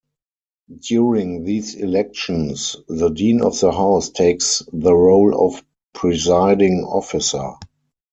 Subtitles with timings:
[0.79, 7.53] During these elections, the Dean of the House takes the role of presiding officer.